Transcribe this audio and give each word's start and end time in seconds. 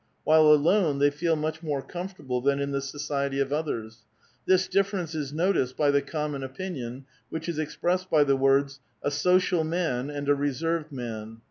While 0.23 0.47
alone 0.51 0.97
they 0.97 1.11
feel 1.11 1.35
much 1.35 1.61
more 1.61 1.83
comfortable 1.83 2.41
than 2.41 2.59
in 2.59 2.71
the 2.71 2.81
society 2.81 3.39
of 3.39 3.53
others. 3.53 3.99
This 4.47 4.67
differ 4.67 4.97
ence 4.97 5.13
is 5.13 5.31
noticed 5.31 5.77
by 5.77 5.91
the 5.91 6.01
common 6.01 6.41
opinion, 6.41 7.05
which 7.29 7.47
is 7.47 7.59
expressed 7.59 8.09
by 8.09 8.23
the 8.23 8.35
words, 8.35 8.79
* 8.91 9.01
a 9.03 9.11
social 9.11 9.63
man 9.63 10.09
and 10.09 10.27
a 10.27 10.33
resei'ved 10.33 10.91
man.' 10.91 11.37